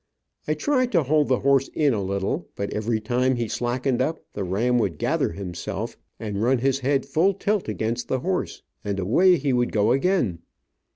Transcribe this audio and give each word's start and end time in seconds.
I 0.47 0.55
tried 0.55 0.91
to 0.93 1.03
hold 1.03 1.27
the 1.27 1.41
horse 1.41 1.67
in 1.75 1.93
a 1.93 2.01
little, 2.01 2.47
but 2.55 2.71
every 2.73 2.99
time 2.99 3.35
he 3.35 3.47
slackened 3.47 4.01
up 4.01 4.25
the 4.33 4.43
ram 4.43 4.79
would 4.79 4.97
gather 4.97 5.33
himself 5.33 5.95
and 6.19 6.41
run 6.41 6.57
his 6.57 6.79
head 6.79 7.05
full 7.05 7.35
tilt 7.35 7.69
against 7.69 8.07
the 8.07 8.21
horse, 8.21 8.63
and 8.83 8.99
away 8.99 9.37
he 9.37 9.53
would 9.53 9.71
go 9.71 9.91
again. 9.91 10.39